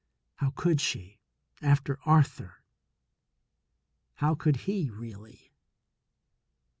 How 0.37 0.49
could 0.55 0.81
she, 0.81 1.19
after 1.61 1.99
Arthur? 2.07 2.63
How 4.15 4.33
could 4.33 4.55
he, 4.65 4.89
really? 4.89 5.53